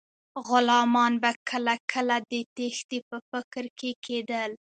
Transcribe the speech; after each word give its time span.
غلامان 0.47 1.13
به 1.21 1.31
کله 1.49 1.75
کله 1.91 2.15
د 2.31 2.33
تیښتې 2.55 2.99
په 3.09 3.17
فکر 3.29 3.63
کې 3.79 3.91
کیدل. 4.05 4.51